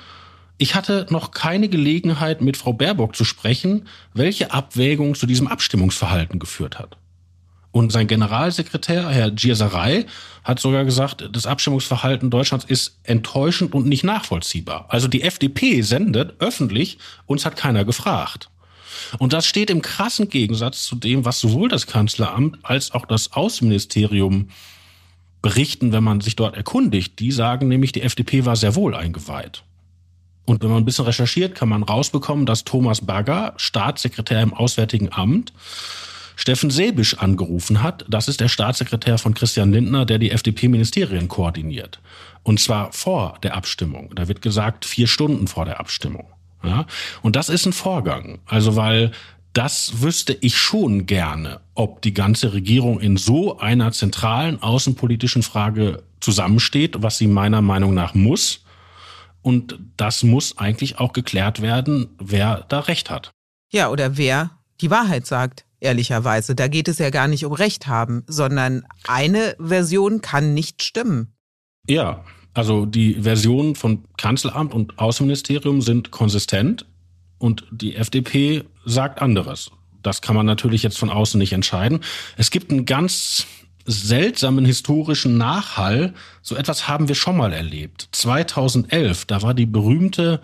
[0.58, 6.38] ich hatte noch keine Gelegenheit, mit Frau Baerbock zu sprechen, welche Abwägung zu diesem Abstimmungsverhalten
[6.38, 6.96] geführt hat.
[7.74, 10.06] Und sein Generalsekretär, Herr Gierserei,
[10.44, 14.86] hat sogar gesagt, das Abstimmungsverhalten Deutschlands ist enttäuschend und nicht nachvollziehbar.
[14.90, 18.48] Also die FDP sendet öffentlich, uns hat keiner gefragt.
[19.18, 23.32] Und das steht im krassen Gegensatz zu dem, was sowohl das Kanzleramt als auch das
[23.32, 24.50] Außenministerium
[25.42, 27.18] berichten, wenn man sich dort erkundigt.
[27.18, 29.64] Die sagen nämlich, die FDP war sehr wohl eingeweiht.
[30.44, 35.12] Und wenn man ein bisschen recherchiert, kann man rausbekommen, dass Thomas Bagger, Staatssekretär im Auswärtigen
[35.12, 35.52] Amt,
[36.36, 38.04] Steffen Sebisch angerufen hat.
[38.08, 42.00] Das ist der Staatssekretär von Christian Lindner, der die FDP-Ministerien koordiniert.
[42.42, 44.12] Und zwar vor der Abstimmung.
[44.14, 46.26] Da wird gesagt, vier Stunden vor der Abstimmung.
[46.62, 46.86] Ja?
[47.22, 48.38] Und das ist ein Vorgang.
[48.46, 49.12] Also weil
[49.54, 56.02] das wüsste ich schon gerne, ob die ganze Regierung in so einer zentralen außenpolitischen Frage
[56.20, 58.64] zusammensteht, was sie meiner Meinung nach muss.
[59.42, 63.30] Und das muss eigentlich auch geklärt werden, wer da Recht hat.
[63.70, 66.54] Ja, oder wer die Wahrheit sagt ehrlicherweise.
[66.54, 71.34] Da geht es ja gar nicht um Recht haben, sondern eine Version kann nicht stimmen.
[71.86, 76.86] Ja, also die Versionen von Kanzleramt und Außenministerium sind konsistent
[77.38, 79.70] und die FDP sagt anderes.
[80.02, 82.00] Das kann man natürlich jetzt von außen nicht entscheiden.
[82.36, 83.46] Es gibt einen ganz
[83.86, 86.14] seltsamen historischen Nachhall.
[86.42, 88.08] So etwas haben wir schon mal erlebt.
[88.12, 90.40] 2011, da war die berühmte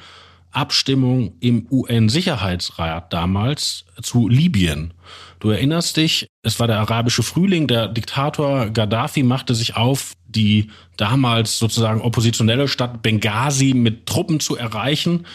[0.50, 4.92] Abstimmung im UN-Sicherheitsrat damals zu Libyen.
[5.40, 10.70] Du erinnerst dich, es war der arabische Frühling, der Diktator Gaddafi machte sich auf, die
[10.98, 15.26] damals sozusagen oppositionelle Stadt Benghazi mit Truppen zu erreichen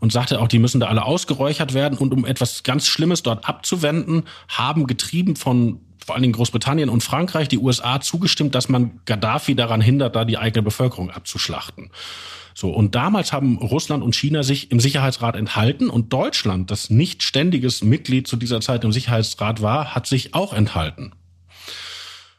[0.00, 1.96] und sagte auch, die müssen da alle ausgeräuchert werden.
[1.96, 7.02] Und um etwas ganz Schlimmes dort abzuwenden, haben getrieben von vor allen Dingen Großbritannien und
[7.02, 11.90] Frankreich die USA zugestimmt, dass man Gaddafi daran hindert, da die eigene Bevölkerung abzuschlachten.
[12.54, 17.22] So, und damals haben Russland und China sich im Sicherheitsrat enthalten und Deutschland, das nicht
[17.22, 21.12] ständiges Mitglied zu dieser Zeit im Sicherheitsrat war, hat sich auch enthalten.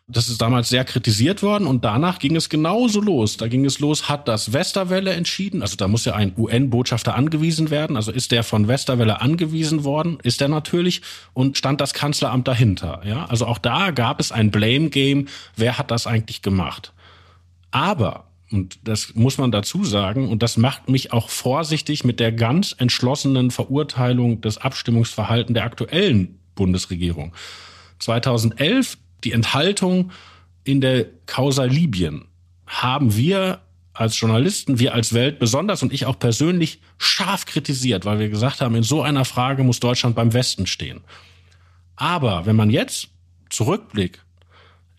[0.07, 3.37] Das ist damals sehr kritisiert worden und danach ging es genauso los.
[3.37, 7.69] Da ging es los, hat das Westerwelle entschieden, also da muss ja ein UN-Botschafter angewiesen
[7.69, 11.01] werden, also ist der von Westerwelle angewiesen worden, ist er natürlich
[11.33, 13.01] und stand das Kanzleramt dahinter.
[13.05, 15.29] Ja, also auch da gab es ein Blame Game.
[15.55, 16.91] Wer hat das eigentlich gemacht?
[17.71, 22.31] Aber und das muss man dazu sagen, und das macht mich auch vorsichtig mit der
[22.31, 27.33] ganz entschlossenen Verurteilung des Abstimmungsverhalten der aktuellen Bundesregierung.
[27.97, 30.11] 2011 die Enthaltung
[30.63, 32.25] in der Causa Libyen
[32.67, 33.61] haben wir
[33.93, 38.61] als Journalisten, wir als Welt besonders und ich auch persönlich scharf kritisiert, weil wir gesagt
[38.61, 41.01] haben, in so einer Frage muss Deutschland beim Westen stehen.
[41.95, 43.09] Aber wenn man jetzt
[43.49, 44.19] zurückblickt,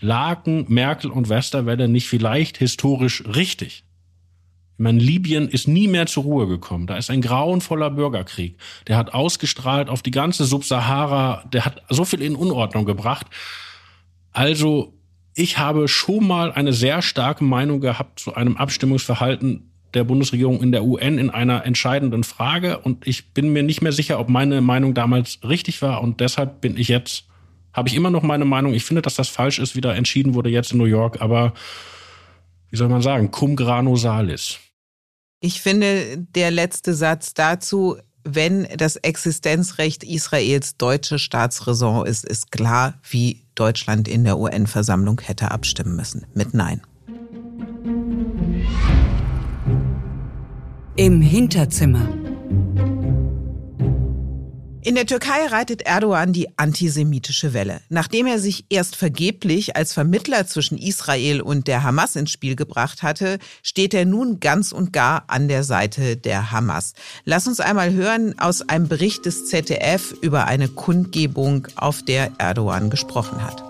[0.01, 3.85] lagen Merkel und Westerwelle nicht vielleicht historisch richtig?
[4.77, 6.89] Ich meine, Libyen ist nie mehr zur Ruhe gekommen.
[6.89, 8.57] Da ist ein grauenvoller Bürgerkrieg.
[8.89, 11.45] Der hat ausgestrahlt auf die ganze Subsahara.
[11.53, 13.27] Der hat so viel in Unordnung gebracht.
[14.35, 14.92] Also,
[15.35, 20.73] ich habe schon mal eine sehr starke Meinung gehabt zu einem Abstimmungsverhalten der Bundesregierung in
[20.73, 22.79] der UN in einer entscheidenden Frage.
[22.79, 26.03] Und ich bin mir nicht mehr sicher, ob meine Meinung damals richtig war.
[26.03, 27.25] Und deshalb bin ich jetzt
[27.75, 28.73] habe ich immer noch meine Meinung.
[28.73, 31.20] Ich finde, dass das falsch ist, wie da entschieden wurde jetzt in New York.
[31.20, 31.53] Aber
[32.70, 34.59] wie soll man sagen, cum grano salis.
[35.40, 42.95] Ich finde, der letzte Satz dazu, wenn das Existenzrecht Israels deutsche Staatsräson ist, ist klar,
[43.09, 46.27] wie Deutschland in der UN-Versammlung hätte abstimmen müssen.
[46.35, 46.81] Mit Nein.
[50.97, 52.24] Im Hinterzimmer.
[54.87, 57.81] In der Türkei reitet Erdogan die antisemitische Welle.
[57.88, 63.03] Nachdem er sich erst vergeblich als Vermittler zwischen Israel und der Hamas ins Spiel gebracht
[63.03, 66.92] hatte, steht er nun ganz und gar an der Seite der Hamas.
[67.25, 72.90] Lass uns einmal hören aus einem Bericht des ZDF über eine Kundgebung, auf der Erdogan
[72.90, 73.64] gesprochen hat.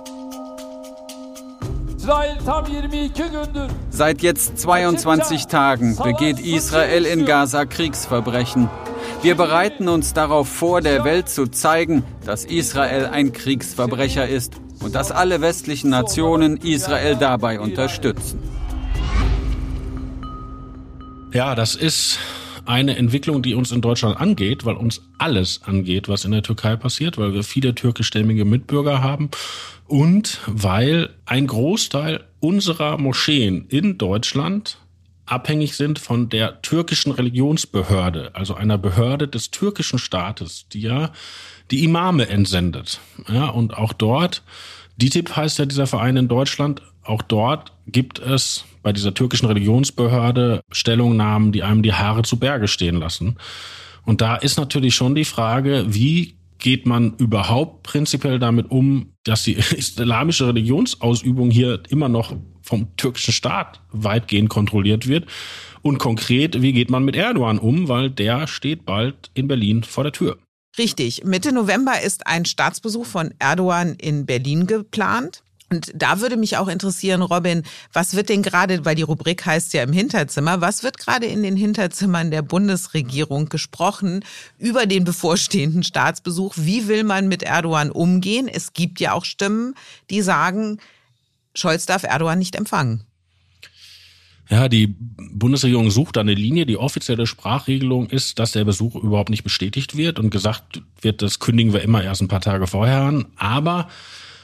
[3.90, 8.68] Seit jetzt 22 Tagen begeht Israel in Gaza Kriegsverbrechen.
[9.24, 14.94] Wir bereiten uns darauf vor, der Welt zu zeigen, dass Israel ein Kriegsverbrecher ist und
[14.94, 18.38] dass alle westlichen Nationen Israel dabei unterstützen.
[21.32, 22.18] Ja, das ist
[22.66, 26.76] eine Entwicklung, die uns in Deutschland angeht, weil uns alles angeht, was in der Türkei
[26.76, 29.30] passiert, weil wir viele türkischstämmige Mitbürger haben
[29.86, 34.76] und weil ein Großteil unserer Moscheen in Deutschland
[35.26, 41.12] abhängig sind von der türkischen Religionsbehörde, also einer Behörde des türkischen Staates, die ja
[41.70, 43.00] die Imame entsendet.
[43.28, 44.42] Ja, und auch dort,
[44.96, 50.62] DITIB heißt ja dieser Verein in Deutschland, auch dort gibt es bei dieser türkischen Religionsbehörde
[50.70, 53.36] Stellungnahmen, die einem die Haare zu Berge stehen lassen.
[54.04, 59.42] Und da ist natürlich schon die Frage, wie geht man überhaupt prinzipiell damit um, dass
[59.42, 62.34] die islamische Religionsausübung hier immer noch
[62.64, 65.26] vom türkischen Staat weitgehend kontrolliert wird?
[65.82, 67.88] Und konkret, wie geht man mit Erdogan um?
[67.88, 70.38] Weil der steht bald in Berlin vor der Tür.
[70.78, 71.24] Richtig.
[71.24, 75.42] Mitte November ist ein Staatsbesuch von Erdogan in Berlin geplant.
[75.70, 79.72] Und da würde mich auch interessieren, Robin, was wird denn gerade, weil die Rubrik heißt
[79.72, 84.24] ja im Hinterzimmer, was wird gerade in den Hinterzimmern der Bundesregierung gesprochen
[84.58, 86.54] über den bevorstehenden Staatsbesuch?
[86.56, 88.46] Wie will man mit Erdogan umgehen?
[88.46, 89.74] Es gibt ja auch Stimmen,
[90.10, 90.78] die sagen,
[91.54, 93.04] Scholz darf Erdogan nicht empfangen.
[94.50, 96.66] Ja, die Bundesregierung sucht eine Linie.
[96.66, 101.38] Die offizielle Sprachregelung ist, dass der Besuch überhaupt nicht bestätigt wird und gesagt wird, das
[101.38, 103.26] kündigen wir immer erst ein paar Tage vorher an.
[103.36, 103.88] Aber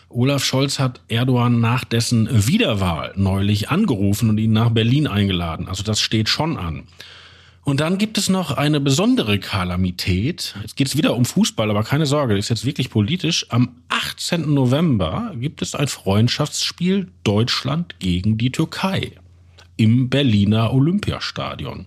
[0.09, 5.69] Olaf Scholz hat Erdogan nach dessen Wiederwahl neulich angerufen und ihn nach Berlin eingeladen.
[5.69, 6.85] Also das steht schon an.
[7.71, 10.57] Und dann gibt es noch eine besondere Kalamität.
[10.61, 13.47] Jetzt geht es wieder um Fußball, aber keine Sorge, das ist jetzt wirklich politisch.
[13.51, 14.53] Am 18.
[14.53, 19.13] November gibt es ein Freundschaftsspiel Deutschland gegen die Türkei
[19.77, 21.87] im Berliner Olympiastadion.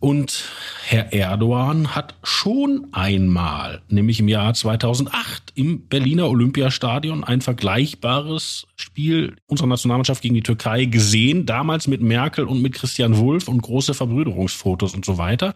[0.00, 0.44] Und
[0.84, 9.34] Herr Erdogan hat schon einmal, nämlich im Jahr 2008 im Berliner Olympiastadion, ein vergleichbares Spiel
[9.48, 13.92] unserer Nationalmannschaft gegen die Türkei gesehen, damals mit Merkel und mit Christian Wulff und große
[13.92, 15.54] Verbrüderungsfotos und so weiter.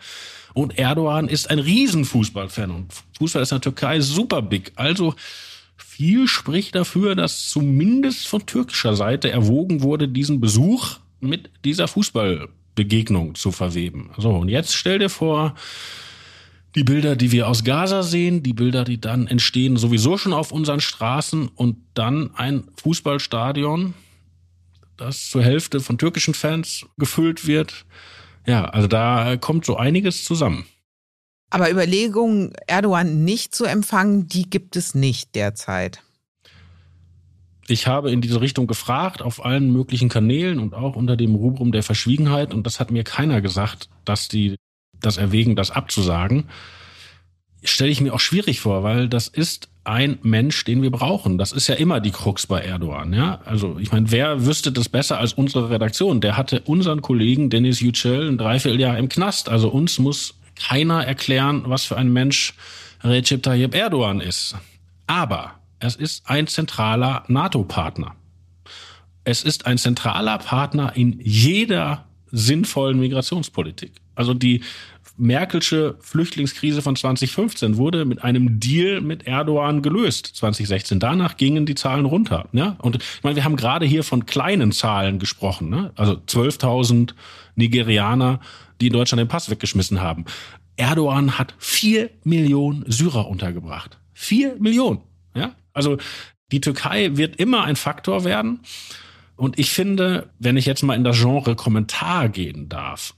[0.54, 4.72] Und Erdogan ist ein Riesenfußballfan und Fußball ist in der Türkei super big.
[4.74, 5.14] Also
[5.76, 12.48] viel spricht dafür, dass zumindest von türkischer Seite erwogen wurde, diesen Besuch mit dieser Fußball
[12.74, 14.10] Begegnung zu verweben.
[14.16, 15.54] So, und jetzt stell dir vor,
[16.74, 20.52] die Bilder, die wir aus Gaza sehen, die Bilder, die dann entstehen, sowieso schon auf
[20.52, 23.94] unseren Straßen und dann ein Fußballstadion,
[24.96, 27.84] das zur Hälfte von türkischen Fans gefüllt wird,
[28.46, 30.66] Ja, also da kommt so einiges zusammen.
[31.50, 36.02] Aber Überlegungen, Erdogan nicht zu empfangen, die gibt es nicht derzeit.
[37.68, 41.72] Ich habe in diese Richtung gefragt auf allen möglichen Kanälen und auch unter dem Rubrum
[41.72, 44.56] der Verschwiegenheit und das hat mir keiner gesagt, dass die
[45.00, 46.48] das erwägen, das abzusagen.
[47.64, 51.38] Stelle ich mir auch schwierig vor, weil das ist ein Mensch, den wir brauchen.
[51.38, 53.40] Das ist ja immer die Krux bei Erdogan, ja.
[53.44, 56.20] Also ich meine, wer wüsste das besser als unsere Redaktion?
[56.20, 59.48] Der hatte unseren Kollegen Dennis Yücel ein Dreivierteljahr im Knast.
[59.48, 62.54] Also uns muss keiner erklären, was für ein Mensch
[63.02, 64.56] Recep Tayyip Erdogan ist.
[65.06, 68.14] Aber es ist ein zentraler NATO-Partner.
[69.24, 73.92] Es ist ein zentraler Partner in jeder sinnvollen Migrationspolitik.
[74.14, 74.62] Also die
[75.18, 81.00] Merkelsche Flüchtlingskrise von 2015 wurde mit einem Deal mit Erdogan gelöst 2016.
[81.00, 82.48] Danach gingen die Zahlen runter.
[82.52, 82.76] Ja?
[82.78, 85.68] Und ich meine, wir haben gerade hier von kleinen Zahlen gesprochen.
[85.68, 85.92] Ne?
[85.96, 87.12] Also 12.000
[87.56, 88.40] Nigerianer,
[88.80, 90.24] die in Deutschland den Pass weggeschmissen haben.
[90.76, 93.98] Erdogan hat vier Millionen Syrer untergebracht.
[94.14, 95.00] Vier Millionen.
[95.34, 95.54] Ja?
[95.72, 95.98] Also
[96.50, 98.60] die Türkei wird immer ein Faktor werden.
[99.36, 103.14] Und ich finde, wenn ich jetzt mal in das Genre Kommentar gehen darf,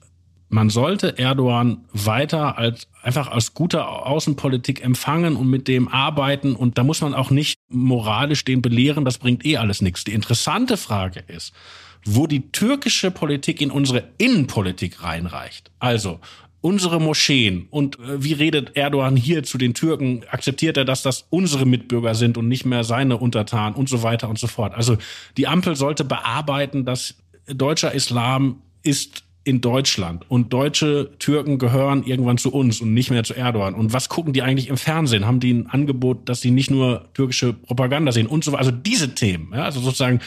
[0.48, 6.54] man sollte Erdogan weiter als einfach als gute Außenpolitik empfangen und mit dem arbeiten.
[6.54, 10.04] Und da muss man auch nicht moralisch den belehren, das bringt eh alles nichts.
[10.04, 11.52] Die interessante Frage ist,
[12.04, 15.72] wo die türkische Politik in unsere Innenpolitik reinreicht.
[15.80, 16.20] Also
[16.64, 20.24] unsere Moscheen und äh, wie redet Erdogan hier zu den Türken?
[20.30, 24.30] Akzeptiert er, dass das unsere Mitbürger sind und nicht mehr seine Untertanen und so weiter
[24.30, 24.74] und so fort?
[24.74, 24.96] Also
[25.36, 32.38] die Ampel sollte bearbeiten, dass deutscher Islam ist in Deutschland und deutsche Türken gehören irgendwann
[32.38, 33.74] zu uns und nicht mehr zu Erdogan.
[33.74, 35.26] Und was gucken die eigentlich im Fernsehen?
[35.26, 38.60] Haben die ein Angebot, dass sie nicht nur türkische Propaganda sehen und so weiter?
[38.60, 40.20] Also diese Themen, ja, also sozusagen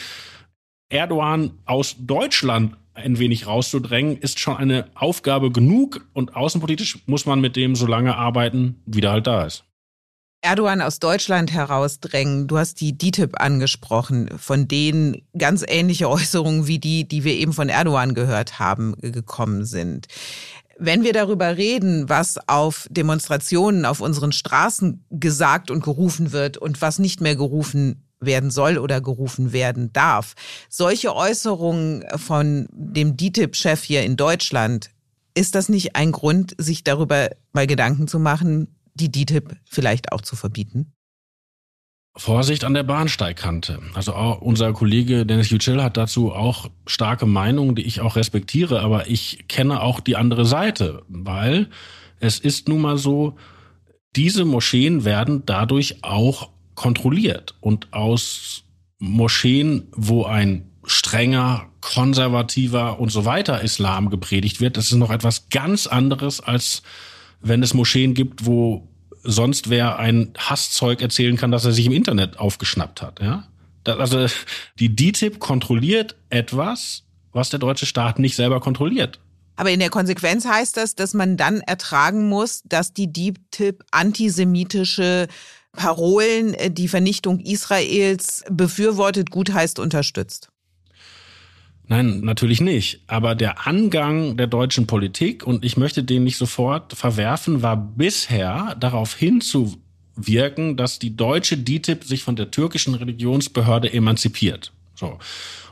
[0.88, 7.40] Erdogan aus Deutschland ein wenig rauszudrängen, ist schon eine Aufgabe genug und außenpolitisch muss man
[7.40, 9.64] mit dem so lange arbeiten, wie der halt da ist.
[10.40, 12.46] Erdogan aus Deutschland herausdrängen.
[12.46, 17.52] Du hast die DTIP angesprochen, von denen ganz ähnliche Äußerungen wie die, die wir eben
[17.52, 20.06] von Erdogan gehört haben, gekommen sind.
[20.78, 26.80] Wenn wir darüber reden, was auf Demonstrationen auf unseren Straßen gesagt und gerufen wird und
[26.80, 30.34] was nicht mehr gerufen werden soll oder gerufen werden darf.
[30.68, 34.90] Solche Äußerungen von dem DTIP-Chef hier in Deutschland,
[35.34, 40.20] ist das nicht ein Grund, sich darüber mal Gedanken zu machen, die DTIP vielleicht auch
[40.20, 40.92] zu verbieten?
[42.16, 43.78] Vorsicht an der Bahnsteigkante.
[43.94, 48.80] Also auch unser Kollege Dennis Yücel hat dazu auch starke Meinungen, die ich auch respektiere,
[48.80, 51.68] aber ich kenne auch die andere Seite, weil
[52.18, 53.36] es ist nun mal so,
[54.16, 58.62] diese Moscheen werden dadurch auch kontrolliert und aus
[59.00, 65.50] Moscheen, wo ein strenger, konservativer und so weiter Islam gepredigt wird, das ist noch etwas
[65.50, 66.82] ganz anderes, als
[67.40, 68.88] wenn es Moscheen gibt, wo
[69.24, 73.20] sonst wer ein Hasszeug erzählen kann, dass er sich im Internet aufgeschnappt hat.
[73.20, 73.48] Ja?
[73.82, 74.26] Das, also
[74.78, 79.18] die DTIP kontrolliert etwas, was der deutsche Staat nicht selber kontrolliert.
[79.56, 85.26] Aber in der Konsequenz heißt das, dass man dann ertragen muss, dass die DTIP antisemitische
[85.78, 90.48] Parolen, äh, die Vernichtung Israels befürwortet, gutheißt, unterstützt.
[91.86, 93.00] Nein, natürlich nicht.
[93.06, 98.76] Aber der Angang der deutschen Politik, und ich möchte den nicht sofort verwerfen, war bisher
[98.78, 104.72] darauf hinzuwirken, dass die deutsche DITIB sich von der türkischen Religionsbehörde emanzipiert.
[104.94, 105.18] So.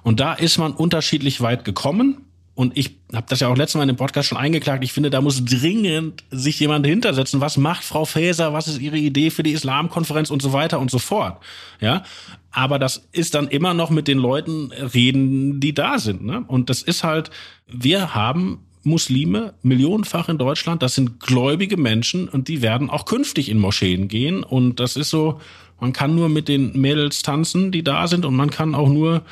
[0.05, 2.26] Und da ist man unterschiedlich weit gekommen.
[2.57, 4.83] Und ich habe das ja auch letztes Mal in dem Podcast schon eingeklagt.
[4.83, 7.43] Ich finde, da muss dringend sich jemand hintersetzen.
[7.43, 8.55] Was macht Frau Faeser?
[8.55, 11.39] Was ist ihre Idee für die Islamkonferenz und so weiter und so fort?
[11.83, 12.03] Ja,
[12.51, 16.25] aber das ist dann immer noch mit den Leuten reden, die da sind.
[16.25, 16.45] Ne?
[16.49, 17.31] Und das ist halt,
[17.69, 20.83] wir haben Muslime millionenfach in Deutschland.
[20.83, 24.43] Das sind gläubige Menschen und die werden auch künftig in Moscheen gehen.
[24.43, 25.41] Und das ist so,
[25.79, 29.23] man kann nur mit den Mädels tanzen, die da sind, und man kann auch nur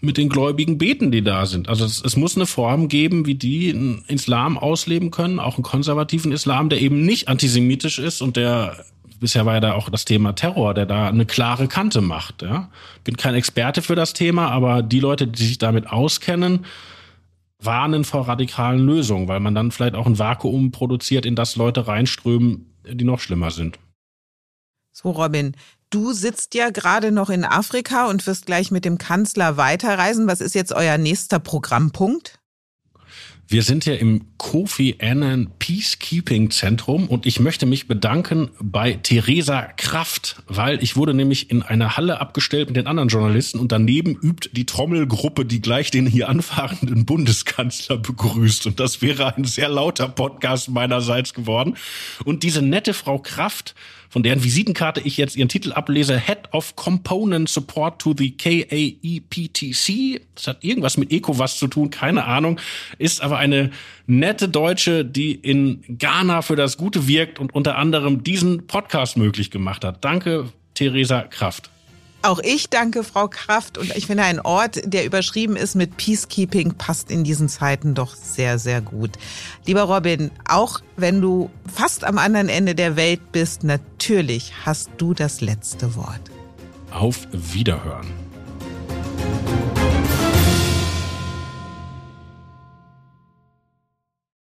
[0.00, 1.68] mit den Gläubigen beten, die da sind.
[1.68, 5.64] Also es, es muss eine Form geben, wie die einen Islam ausleben können, auch einen
[5.64, 8.84] konservativen Islam, der eben nicht antisemitisch ist und der
[9.20, 12.42] bisher war ja da auch das Thema Terror, der da eine klare Kante macht.
[12.42, 12.70] Ja?
[13.04, 16.66] Bin kein Experte für das Thema, aber die Leute, die sich damit auskennen,
[17.60, 21.88] warnen vor radikalen Lösungen, weil man dann vielleicht auch ein Vakuum produziert, in das Leute
[21.88, 23.78] reinströmen, die noch schlimmer sind.
[24.92, 25.54] So, Robin,
[25.90, 30.26] Du sitzt ja gerade noch in Afrika und wirst gleich mit dem Kanzler weiterreisen.
[30.26, 32.38] Was ist jetzt euer nächster Programmpunkt?
[33.50, 39.62] Wir sind hier im Kofi Annan Peacekeeping Zentrum und ich möchte mich bedanken bei Theresa
[39.78, 44.14] Kraft, weil ich wurde nämlich in einer Halle abgestellt mit den anderen Journalisten und daneben
[44.14, 49.70] übt die Trommelgruppe, die gleich den hier anfahrenden Bundeskanzler begrüßt und das wäre ein sehr
[49.70, 51.78] lauter Podcast meinerseits geworden.
[52.26, 53.74] Und diese nette Frau Kraft
[54.08, 60.20] von deren Visitenkarte ich jetzt ihren Titel ablese, Head of Component Support to the KAEPTC.
[60.34, 62.60] Das hat irgendwas mit ECOWAS zu tun, keine Ahnung,
[62.98, 63.70] ist aber eine
[64.06, 69.50] nette Deutsche, die in Ghana für das Gute wirkt und unter anderem diesen Podcast möglich
[69.50, 70.04] gemacht hat.
[70.04, 71.70] Danke, Theresa Kraft.
[72.22, 76.74] Auch ich danke Frau Kraft und ich finde, ein Ort, der überschrieben ist mit Peacekeeping,
[76.74, 79.12] passt in diesen Zeiten doch sehr, sehr gut.
[79.66, 85.14] Lieber Robin, auch wenn du fast am anderen Ende der Welt bist, natürlich hast du
[85.14, 86.20] das letzte Wort.
[86.90, 88.27] Auf Wiederhören.